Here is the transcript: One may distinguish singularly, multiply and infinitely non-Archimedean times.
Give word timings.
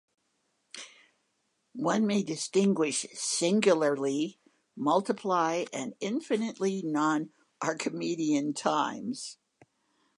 One 1.75 2.07
may 2.07 2.23
distinguish 2.23 3.05
singularly, 3.13 4.39
multiply 4.75 5.65
and 5.71 5.93
infinitely 5.99 6.81
non-Archimedean 6.81 8.55
times. 8.55 9.37